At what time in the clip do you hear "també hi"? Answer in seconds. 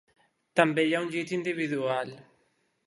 0.59-0.95